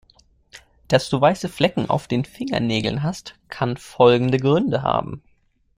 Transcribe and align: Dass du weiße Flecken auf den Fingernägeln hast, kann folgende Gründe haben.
Dass 0.87 1.11
du 1.11 1.21
weiße 1.21 1.47
Flecken 1.47 1.87
auf 1.87 2.07
den 2.07 2.25
Fingernägeln 2.25 3.03
hast, 3.03 3.35
kann 3.49 3.77
folgende 3.77 4.39
Gründe 4.39 4.81
haben. 4.81 5.21